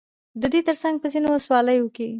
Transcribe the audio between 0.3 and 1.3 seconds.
ددې ترڅنگ په ځينو